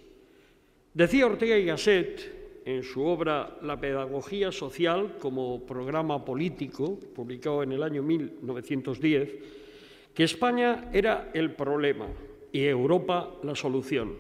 [0.94, 7.74] Decía Ortega y Gasset en su obra La pedagogía social como programa político, publicado en
[7.74, 9.63] el año 1910,
[10.14, 12.08] que España era el problema
[12.52, 14.14] y Europa la solución.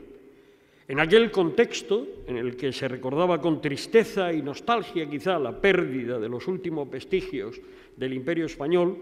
[0.88, 6.19] En aquel contexto en el que se recordaba con tristeza y nostalgia quizá la pérdida
[6.19, 7.62] de los últimos vestigios
[7.95, 8.97] del imperio español,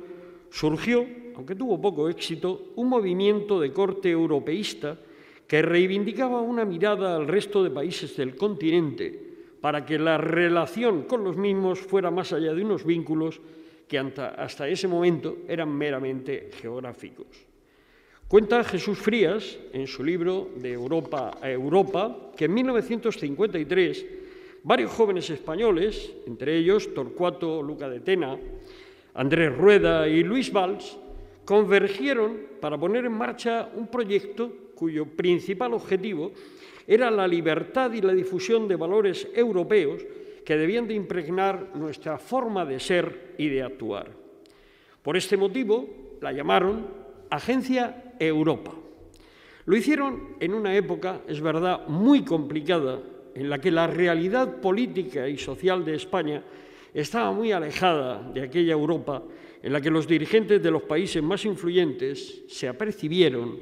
[0.52, 5.00] surgió, aunque tuvo poco éxito, un movimiento de corte europeísta
[5.48, 11.24] que reivindicaba una mirada al resto de países del continente para que la relación con
[11.24, 13.42] los mismos fuera más allá de unos vínculos
[13.92, 17.28] que hasta ese momento eran meramente geográficos.
[18.26, 24.06] Cuenta Jesús Frías, en su libro De Europa a Europa, que en 1953
[24.64, 28.40] varios jóvenes españoles, entre ellos Torcuato Luca de Tena,
[29.14, 30.98] Andrés Rueda y Luis Valls,
[31.44, 36.32] convergieron para poner en marcha un proyecto cuyo principal objetivo
[36.88, 40.02] era la libertad y la difusión de valores europeos
[40.46, 44.12] que debían de impregnar nuestra forma de ser y de actuar.
[45.02, 46.88] Por este motivo la llamaron
[47.30, 48.74] Agencia Europa.
[49.66, 53.00] Lo hicieron en una época, es verdad, muy complicada,
[53.34, 56.44] en la que la realidad política y social de España
[56.94, 59.24] estaba muy alejada de aquella Europa
[59.64, 63.60] en la que los dirigentes de los países más influyentes se apercibieron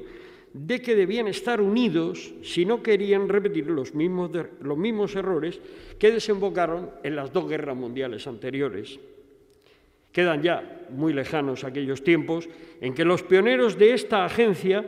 [0.52, 5.60] de que debían estar unidos si no querían repetir los mismos, los mismos errores
[5.98, 8.98] que desembocaron en las dos guerras mundiales anteriores.
[10.10, 12.48] Quedan ya muy lejanos aquellos tiempos
[12.80, 14.84] en que los pioneros de esta agencia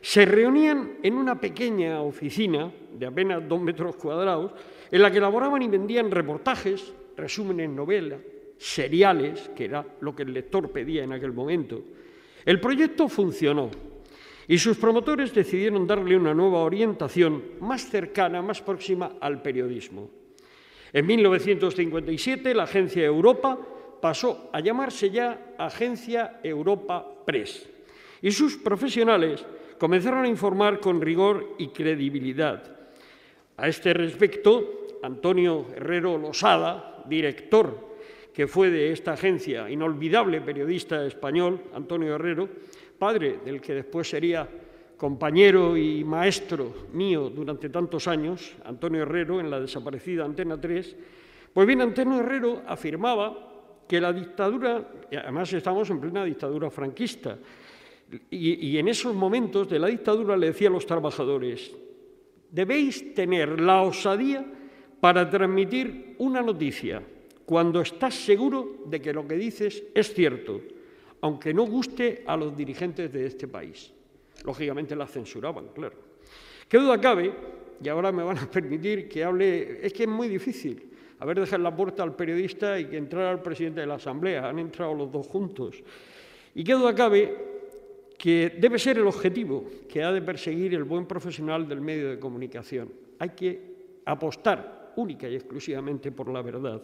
[0.00, 4.52] se reunían en una pequeña oficina de apenas dos metros cuadrados
[4.90, 8.20] en la que elaboraban y vendían reportajes, resúmenes, novelas,
[8.58, 11.82] seriales, que era lo que el lector pedía en aquel momento.
[12.44, 13.70] El proyecto funcionó
[14.48, 20.10] y sus promotores decidieron darle una nueva orientación más cercana, más próxima al periodismo.
[20.92, 23.58] En 1957 la Agencia Europa
[24.00, 27.68] pasó a llamarse ya Agencia Europa Press
[28.20, 29.44] y sus profesionales
[29.78, 32.76] comenzaron a informar con rigor y credibilidad.
[33.56, 37.94] A este respecto, Antonio Herrero Losada, director
[38.32, 42.48] que fue de esta agencia, inolvidable periodista español, Antonio Herrero,
[42.98, 44.48] padre del que después sería
[44.96, 50.96] compañero y maestro mío durante tantos años, Antonio Herrero, en la desaparecida Antena 3,
[51.52, 57.38] pues bien, Antonio Herrero afirmaba que la dictadura, además estamos en plena dictadura franquista,
[58.30, 61.72] y, y, en esos momentos de la dictadura le decía a los trabajadores,
[62.50, 64.44] debéis tener la osadía
[65.00, 67.02] para transmitir una noticia
[67.44, 70.60] cuando estás seguro de que lo que dices es cierto,
[71.24, 73.90] aunque no guste a los dirigentes de este país.
[74.44, 75.96] Lógicamente la censuraban, claro.
[76.68, 77.32] ¿Qué duda cabe?
[77.82, 81.62] Y ahora me van a permitir que hable, es que es muy difícil haber dejado
[81.62, 84.46] la puerta al periodista y que entrara al presidente de la Asamblea.
[84.46, 85.82] Han entrado los dos juntos.
[86.54, 87.34] ¿Y qué duda cabe?
[88.18, 92.18] Que debe ser el objetivo que ha de perseguir el buen profesional del medio de
[92.18, 92.92] comunicación.
[93.18, 96.82] Hay que apostar única y exclusivamente por la verdad.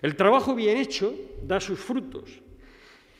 [0.00, 1.12] El trabajo bien hecho
[1.42, 2.45] da sus frutos.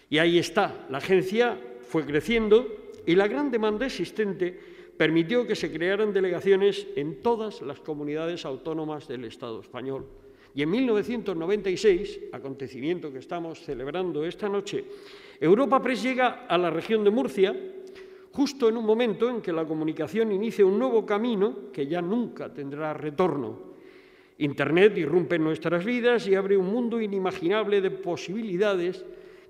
[0.09, 2.67] Y ahí está, la agencia fue creciendo
[3.07, 4.59] y la gran demanda existente
[4.97, 10.07] permitió que se crearan delegaciones en todas las comunidades autónomas del Estado español.
[10.55, 14.85] Y en 1996, acontecimiento que estamos celebrando esta noche,
[15.39, 17.55] Europa Press llega a la región de Murcia
[18.33, 22.53] justo en un momento en que la comunicación inicia un nuevo camino que ya nunca
[22.53, 23.77] tendrá retorno.
[24.39, 29.05] Internet irrumpe nuestras vidas y abre un mundo inimaginable de posibilidades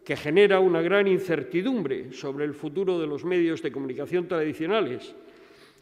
[0.06, 5.16] que genera una gran incertidumbre sobre el futuro de los medios de comunicación tradicionales,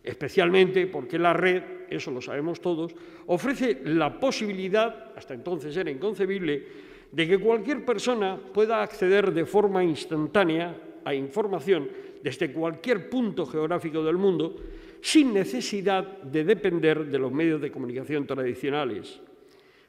[0.02, 6.64] especialmente porque la red, eso lo sabemos todos, ofrece la posibilidad, hasta entonces era inconcebible,
[7.12, 11.90] de que cualquier persona pueda acceder de forma instantánea a información
[12.22, 14.56] desde cualquier punto geográfico del mundo
[15.02, 19.20] sin necesidad de depender de los medios de comunicación tradicionales.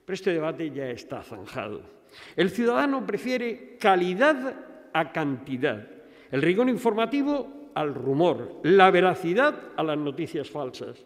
[0.04, 1.96] Pero este debate ya está zanjado.
[2.36, 4.56] El ciudadano prefiere calidad
[4.94, 5.88] a cantidad,
[6.32, 11.06] el rigor informativo al rumor, la veracidad a las noticias falsas.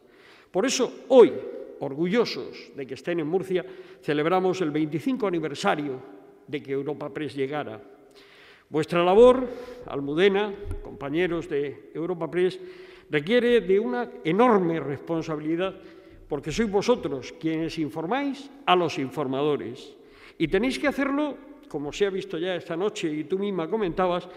[0.51, 1.33] Por eso, hoy,
[1.79, 3.65] orgullosos de que estén en Murcia,
[4.01, 6.01] celebramos el 25 aniversario
[6.47, 7.81] de que Europa Press llegara.
[8.69, 9.47] Vuestra labor,
[9.87, 12.59] Almudena, compañeros de Europa Press,
[13.09, 15.73] requiere de una enorme responsabilidad
[16.29, 19.97] porque sois vosotros quienes informáis a los informadores.
[20.39, 24.27] Y tenéis que hacerlo, como se ha visto ya esta noche y tú misma comentabas,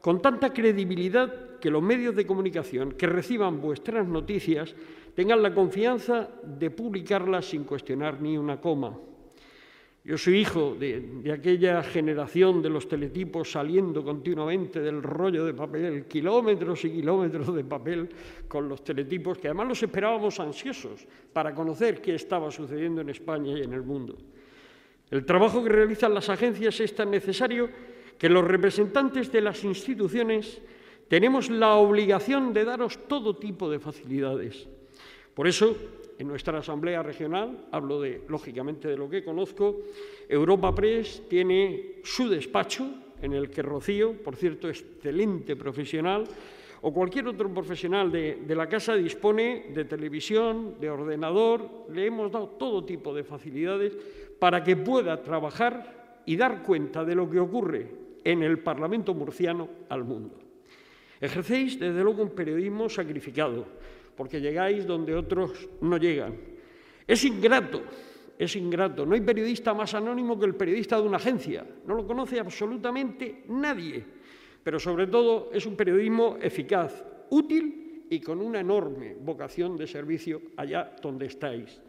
[0.00, 4.74] con tanta credibilidad que los medios de comunicación que reciban vuestras noticias
[5.14, 8.98] tengan la confianza de publicarlas sin cuestionar ni una coma.
[10.02, 16.04] Yo soy hijo de, aquella generación de los teletipos saliendo continuamente del rollo de papel,
[16.06, 18.08] kilómetros y kilómetros de papel
[18.48, 23.56] con los teletipos, que además los esperábamos ansiosos para conocer qué estaba sucediendo en España
[23.56, 24.18] y en el mundo.
[25.14, 27.70] El trabajo que realizan las agencias es tan necesario
[28.18, 30.60] que los representantes de las instituciones
[31.06, 34.66] tenemos la obligación de daros todo tipo de facilidades.
[35.32, 35.76] Por eso,
[36.18, 39.82] en nuestra Asamblea Regional, hablo de, lógicamente de lo que conozco,
[40.28, 42.84] Europa Press tiene su despacho
[43.22, 46.24] en el que Rocío, por cierto, excelente profesional,
[46.86, 52.60] o cualquier otro profesional de, la casa dispone de televisión, de ordenador, le hemos dado
[52.60, 53.96] todo tipo de facilidades
[54.38, 57.88] para que pueda trabajar y dar cuenta de lo que ocurre
[58.22, 60.38] en el Parlamento murciano al mundo.
[61.18, 63.64] Ejercéis, desde luego, un periodismo sacrificado,
[64.14, 66.36] porque llegáis donde otros no llegan.
[67.06, 67.80] Es ingrato,
[68.38, 69.06] es ingrato.
[69.06, 71.64] No hay periodista más anónimo que el periodista de una agencia.
[71.86, 74.04] No lo conoce absolutamente nadie.
[74.64, 80.40] Pero sobre todo es un periodismo eficaz, útil y con una enorme vocación de servicio
[80.56, 81.80] allá donde estáis.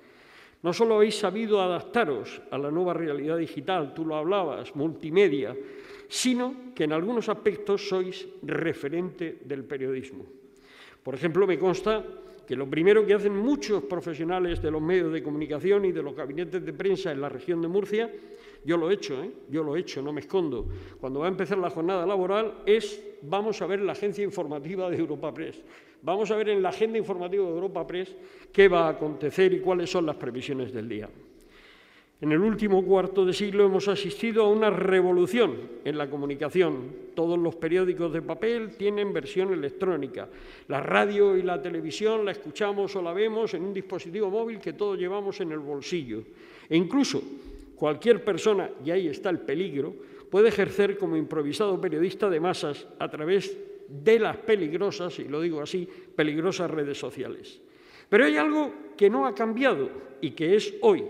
[0.61, 5.55] No solo habéis sabido adaptaros a la nueva realidad digital, tú lo hablabas, multimedia,
[6.07, 10.26] sino que en algunos aspectos sois referente del periodismo.
[11.03, 12.03] Por ejemplo, me consta
[12.45, 16.15] que lo primero que hacen muchos profesionales de los medios de comunicación y de los
[16.15, 18.11] gabinetes de prensa en la región de Murcia,
[18.66, 19.32] yo lo he hecho, ¿eh?
[19.49, 20.68] yo lo he hecho, no me escondo,
[20.99, 24.97] cuando va a empezar la jornada laboral es vamos a ver la agencia informativa de
[24.97, 25.61] Europa Press,
[26.01, 28.16] vamos a ver en la agenda informativa de Europa Press
[28.51, 31.09] qué va a acontecer y cuáles son las previsiones del día.
[32.22, 37.11] En el último cuarto de siglo hemos asistido a una revolución en la comunicación.
[37.13, 40.30] Todos los periódicos de papel tienen versión electrónica.
[40.70, 44.74] La radio y la televisión la escuchamos o la vemos en un dispositivo móvil que
[44.74, 46.24] todos llevamos en el bolsillo.
[46.70, 47.22] E incluso
[47.76, 49.95] cualquier persona, y ahí está el peligro,
[50.30, 53.57] puede ejercer como improvisado periodista de masas a través
[53.88, 57.61] de las peligrosas, y lo digo así, peligrosas redes sociales.
[58.09, 59.89] Pero hay algo que no ha cambiado
[60.21, 61.03] y que es hoy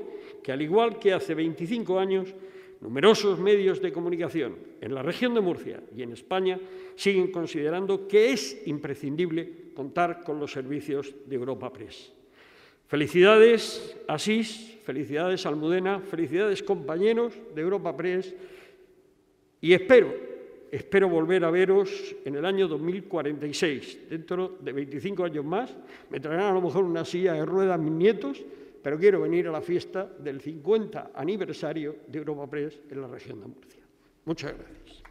[0.43, 2.34] que, al igual que hace 25 años,
[2.82, 6.59] numerosos medios de comunicación en la región de Murcia y en España
[6.95, 12.14] siguen considerando que es imprescindible contar con los servicios de Europa Press.
[12.88, 18.36] Felicidades, Asís, felicidades, Almudena, felicidades, compañeros de Europa Press,
[19.62, 20.14] y espero,
[20.72, 24.10] espero volver a veros en el año 2046.
[24.10, 25.76] Dentro de 25 años más
[26.10, 28.46] me traerán a lo mejor una silla de ruedas mis nietos
[28.86, 33.42] pero quiero venir a la fiesta del 50 aniversario de Europa Press en la región
[33.42, 33.82] de Murcia.
[34.26, 35.02] Muchas gracias.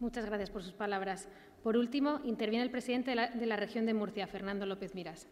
[0.00, 1.28] Muchas gracias por sus palabras.
[1.62, 5.28] Por último, interviene el presidente de la, región de Murcia, Fernando López Miras.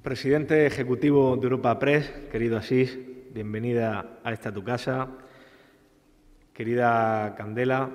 [0.00, 2.96] Presidente ejecutivo de Europa Press, querido Asís,
[3.34, 5.08] bienvenida a esta tu casa
[6.54, 7.90] querida Candela,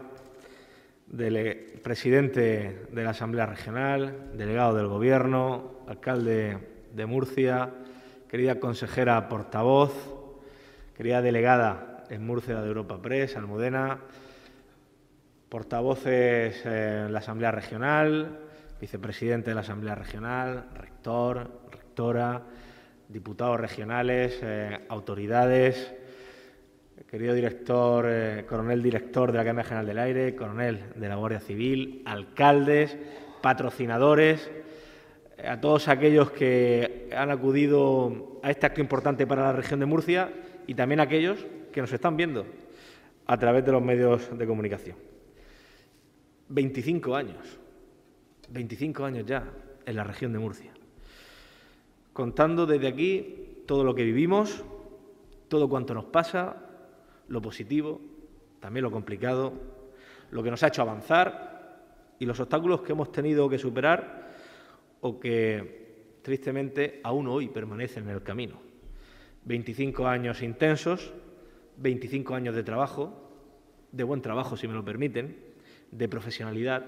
[1.82, 6.58] presidente de la Asamblea Regional, delegado del Gobierno, alcalde
[6.94, 7.70] de Murcia,
[8.28, 9.94] querida consejera portavoz,
[10.94, 14.00] querida delegada en Murcia de Europa Press, Almudena,
[15.50, 18.40] portavoces en la Asamblea Regional,
[18.80, 22.42] vicepresidente de la Asamblea Regional, rector, rectora,
[23.08, 25.94] diputados regionales, eh, autoridades,
[27.10, 31.40] querido director, eh, coronel director de la Academia General del Aire, coronel de la Guardia
[31.40, 32.98] Civil, alcaldes,
[33.42, 34.50] patrocinadores,
[35.38, 39.86] eh, a todos aquellos que han acudido a este acto importante para la región de
[39.86, 40.34] Murcia
[40.68, 42.46] y también a aquellos que nos están viendo
[43.28, 45.15] a través de los medios de comunicación.
[46.50, 47.60] 25 años,
[48.50, 49.52] 25 años ya
[49.86, 50.74] en la región de Murcia,
[52.14, 54.64] contando desde aquí todo lo que vivimos,
[55.48, 56.56] todo cuanto nos pasa,
[57.28, 58.00] lo positivo,
[58.60, 59.54] también lo complicado,
[60.32, 61.56] lo que nos ha hecho avanzar
[62.20, 64.32] y los obstáculos que hemos tenido que superar
[65.02, 68.60] o que tristemente aún hoy permanecen en el camino.
[69.46, 71.14] 25 años intensos,
[71.78, 73.14] 25 años de trabajo,
[73.92, 75.55] de buen trabajo si me lo permiten,
[75.98, 76.86] de profesionalidad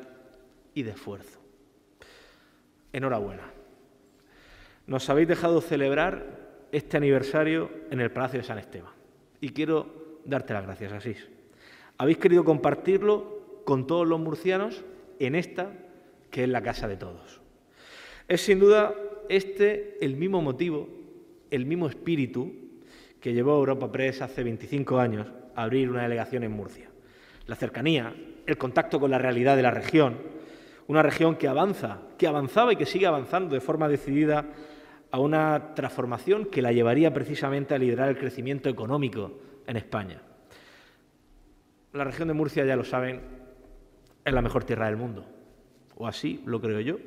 [0.74, 1.39] y de esfuerzo.
[2.91, 3.51] Enhorabuena.
[4.86, 8.91] Nos habéis dejado celebrar este aniversario en el Palacio de San Esteban
[9.39, 11.28] y quiero darte las gracias, Asís.
[11.97, 14.84] Habéis querido compartirlo con todos los murcianos
[15.20, 15.72] en esta
[16.32, 17.41] que es la casa de todos.
[18.28, 18.93] Es sin duda
[19.30, 20.89] este el mismo motivo,
[21.49, 22.53] el mismo espíritu
[23.22, 26.89] que llevó a Europa Press hace 25 años a abrir una delegación en Murcia.
[27.45, 28.14] La cercanía,
[28.48, 30.18] el contacto con la realidad de la región,
[30.88, 34.45] una región que avanza, que avanzaba y que sigue avanzando de forma decidida
[35.12, 40.22] a una transformación que la llevaría precisamente a liderar el crecimiento económico en España.
[41.91, 43.22] La región de Murcia, ya lo saben,
[44.24, 45.26] es la mejor tierra del mundo,
[45.95, 46.98] o así lo creo yo,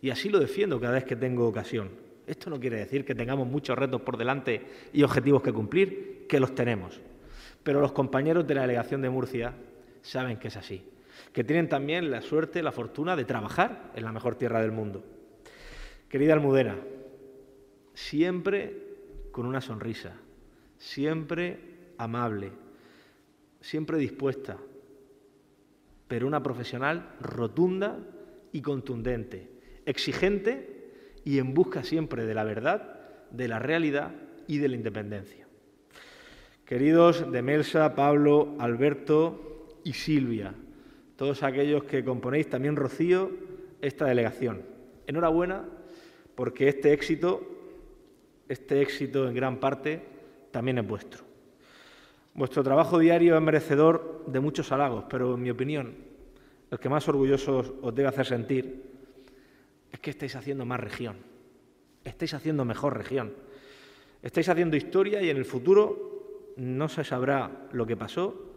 [0.00, 1.90] y así lo defiendo cada vez que tengo ocasión.
[2.26, 6.38] Esto no quiere decir que tengamos muchos retos por delante y objetivos que cumplir, que
[6.38, 7.00] los tenemos.
[7.64, 9.52] Pero los compañeros de la delegación de Murcia
[10.02, 10.84] saben que es así,
[11.32, 15.04] que tienen también la suerte, la fortuna de trabajar en la mejor tierra del mundo.
[16.08, 16.76] Querida Almudena,
[17.94, 18.76] siempre
[19.30, 20.14] con una sonrisa,
[20.78, 21.58] siempre
[21.98, 22.50] amable,
[23.60, 24.56] siempre dispuesta,
[26.08, 27.98] pero una profesional rotunda
[28.52, 29.50] y contundente,
[29.86, 30.80] exigente
[31.24, 32.98] y en busca siempre de la verdad,
[33.30, 34.12] de la realidad
[34.48, 35.46] y de la independencia.
[36.64, 39.49] Queridos de Melsa, Pablo, Alberto
[39.84, 40.54] y Silvia,
[41.16, 43.30] todos aquellos que componéis también Rocío
[43.80, 44.62] esta delegación.
[45.06, 45.64] Enhorabuena
[46.34, 47.42] porque este éxito,
[48.48, 50.02] este éxito en gran parte
[50.50, 51.24] también es vuestro.
[52.34, 55.94] Vuestro trabajo diario es merecedor de muchos halagos, pero en mi opinión,
[56.70, 58.82] el que más orgullosos os debe hacer sentir
[59.92, 61.16] es que estáis haciendo más región,
[62.04, 63.32] estáis haciendo mejor región,
[64.22, 68.49] Estáis haciendo historia y en el futuro no se sabrá lo que pasó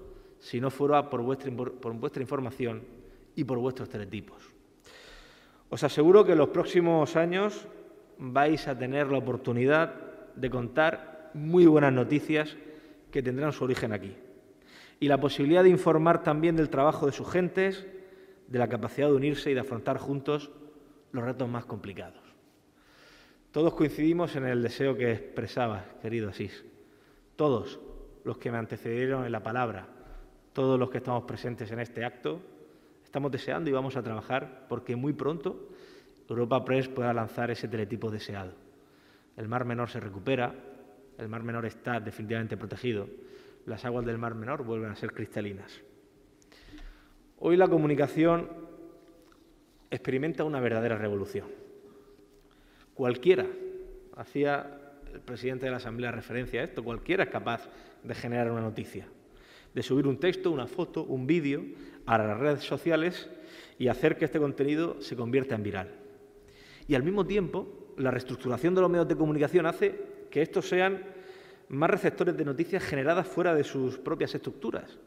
[0.43, 2.83] si no fuera por vuestra, información
[3.33, 4.43] y por vuestros teletipos.
[5.69, 7.65] Os aseguro que en los próximos años
[8.19, 9.95] vais a tener la oportunidad
[10.35, 12.57] de contar muy buenas noticias
[13.09, 14.17] que tendrán su origen aquí.
[14.99, 17.87] Y la posibilidad de informar también del trabajo de sus gentes,
[18.47, 20.51] de la capacidad de unirse y de afrontar juntos
[21.13, 22.21] los retos más complicados.
[23.53, 26.65] Todos coincidimos en el deseo que expresaba, querido Asís.
[27.37, 27.79] Todos
[28.25, 29.92] los que me antecedieron en la palabra,
[30.53, 32.39] todos los que estamos presentes en este acto,
[33.03, 35.69] estamos deseando y vamos a trabajar porque muy pronto
[36.29, 38.53] Europa Press pueda lanzar ese teletipo deseado.
[39.37, 40.53] El Mar Menor se recupera,
[41.17, 43.07] el Mar Menor está definitivamente protegido,
[43.65, 45.81] las aguas del Mar Menor vuelven a ser cristalinas.
[47.39, 48.49] Hoy la comunicación
[49.89, 51.47] experimenta una verdadera revolución.
[52.93, 53.45] Cualquiera,
[54.15, 54.79] hacía
[55.13, 57.69] el presidente de la Asamblea referencia a esto, cualquiera es capaz
[58.03, 59.07] de generar una noticia,
[59.73, 61.63] de subir un texto, una foto, un vídeo
[62.05, 63.29] a las redes sociales
[63.79, 65.89] y hacer que este contenido se convierta en viral.
[66.87, 69.99] Y al mismo tiempo, la reestructuración de los medios de comunicación hace
[70.29, 71.03] que estos sean
[71.69, 74.97] más receptores de noticias generadas fuera de sus propias estructuras.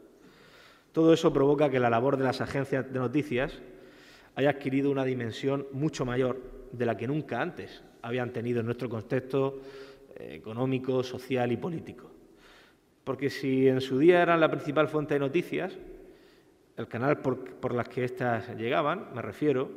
[0.91, 3.59] Todo eso provoca que la labor de las agencias de noticias
[4.35, 6.41] haya adquirido una dimensión mucho mayor
[6.71, 9.61] de la que nunca antes habían tenido en nuestro contexto
[10.15, 12.16] eh, económico, social y político.
[13.07, 15.71] Porque si en su día eran la principal fuente de noticias,
[16.75, 19.69] el canal por, por las que éstas llegaban, me refiero,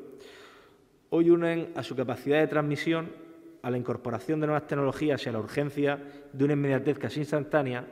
[1.10, 3.08] hoy unen a su capacidad de transmisión,
[3.62, 6.02] a la incorporación de nuevas tecnologías y a la urgencia
[6.32, 7.86] de una inmediatez casi instantánea,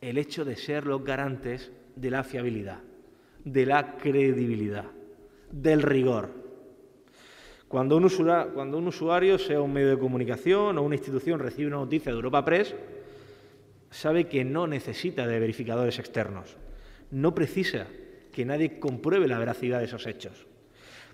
[0.00, 2.80] el hecho de ser los garantes de la fiabilidad,
[3.44, 4.86] de la credibilidad,
[5.52, 6.30] del rigor.
[7.68, 12.16] Cuando un, usuario, sea un medio de comunicación o una institución, recibe una noticia de
[12.16, 12.74] Europa Press,
[13.94, 16.56] sabe que no necesita de verificadores externos,
[17.10, 17.86] no precisa
[18.32, 20.46] que nadie compruebe la veracidad de esos hechos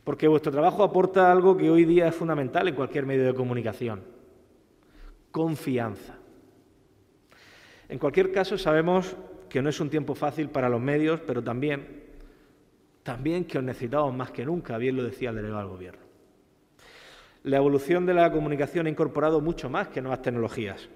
[0.04, 4.02] porque vuestro trabajo aporta algo que hoy día es fundamental en cualquier medio de comunicación,
[5.30, 6.16] confianza.
[7.88, 9.16] En cualquier caso, sabemos
[9.48, 12.04] que no es un tiempo fácil para los medios, pero también,
[13.02, 16.00] también que os necesitamos más que nunca, bien lo decía el delegado del Gobierno.
[17.42, 20.88] La evolución de la comunicación ha incorporado mucho más que nuevas tecnologías,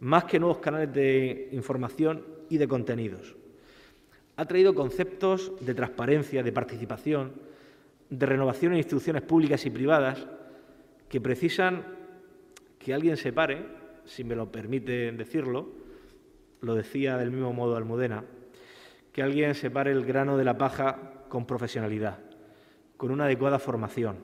[0.00, 3.36] más que nuevos canales de información y de contenidos.
[4.36, 7.32] Ha traído conceptos de transparencia, de participación,
[8.08, 10.26] de renovación en instituciones públicas y privadas
[11.08, 11.84] que precisan
[12.78, 13.66] que alguien se pare,
[14.06, 15.68] si me lo permite decirlo,
[16.60, 18.24] lo decía del mismo modo Almudena,
[19.12, 22.18] que alguien separe el grano de la paja con profesionalidad,
[22.96, 24.16] con una adecuada formación,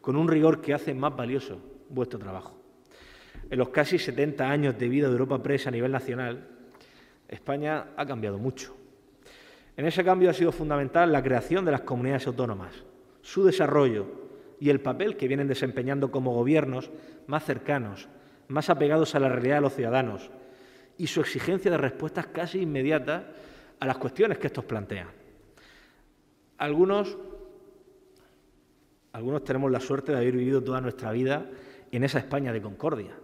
[0.00, 1.58] con un rigor que hace más valioso
[1.88, 2.63] vuestro trabajo.
[3.54, 6.44] En los casi 70 años de vida de Europa Press a nivel nacional,
[7.28, 8.74] España ha cambiado mucho.
[9.76, 12.74] En ese cambio ha sido fundamental la creación de las comunidades autónomas,
[13.22, 14.06] su desarrollo
[14.58, 16.90] y el papel que vienen desempeñando como gobiernos
[17.28, 18.08] más cercanos,
[18.48, 20.32] más apegados a la realidad de los ciudadanos
[20.98, 23.22] y su exigencia de respuestas casi inmediatas
[23.78, 25.06] a las cuestiones que estos plantean.
[26.58, 27.16] Algunos,
[29.12, 31.48] algunos tenemos la suerte de haber vivido toda nuestra vida
[31.92, 33.14] en esa España de concordia,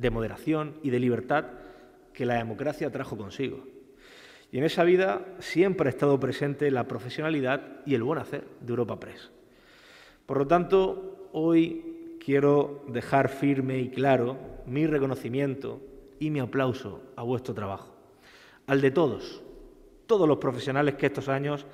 [0.00, 1.46] de moderación y de libertad
[2.12, 3.64] que la democracia trajo consigo.
[4.50, 8.70] Y en esa vida siempre ha estado presente la profesionalidad y el buen hacer de
[8.70, 9.30] Europa Press.
[10.24, 15.80] Por lo tanto, hoy quiero dejar firme y claro mi reconocimiento
[16.18, 17.94] y mi aplauso a vuestro trabajo,
[18.66, 19.42] al de todos,
[20.06, 21.66] todos los profesionales que estos años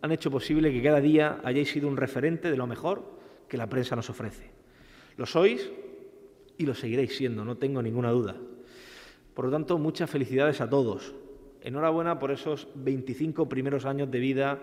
[0.00, 3.04] han hecho posible que cada día hayáis sido un referente de lo mejor
[3.48, 4.50] que la prensa nos ofrece.
[5.16, 5.70] Lo sois
[6.62, 8.36] y lo seguiréis siendo, no tengo ninguna duda.
[9.34, 11.12] Por lo tanto, muchas felicidades a todos.
[11.60, 14.60] Enhorabuena por esos 25 primeros años de vida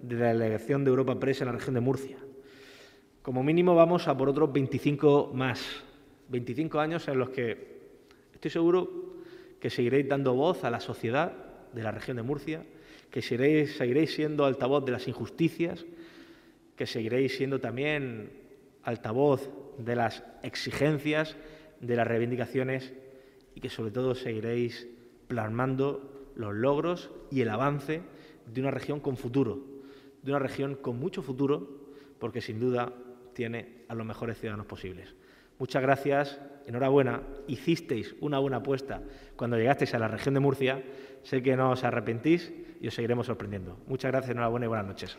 [0.00, 2.18] de la delegación de Europa Press en la región de Murcia.
[3.22, 5.60] Como mínimo vamos a por otros 25 más,
[6.28, 7.80] 25 años en los que
[8.32, 9.16] estoy seguro
[9.58, 11.32] que seguiréis dando voz a la sociedad
[11.72, 12.64] de la región de Murcia,
[13.10, 15.84] que seguiréis, seguiréis siendo altavoz de las injusticias,
[16.76, 18.39] que seguiréis siendo también
[18.82, 21.36] altavoz de las exigencias,
[21.80, 22.92] de las reivindicaciones
[23.54, 24.88] y que sobre todo seguiréis
[25.28, 28.02] plasmando los logros y el avance
[28.46, 29.60] de una región con futuro,
[30.22, 31.80] de una región con mucho futuro,
[32.18, 32.92] porque sin duda
[33.32, 35.14] tiene a los mejores ciudadanos posibles.
[35.58, 39.02] Muchas gracias, enhorabuena, hicisteis una buena apuesta
[39.36, 40.82] cuando llegasteis a la región de Murcia,
[41.22, 43.78] sé que no os arrepentís y os seguiremos sorprendiendo.
[43.86, 45.18] Muchas gracias, enhorabuena y buenas noches.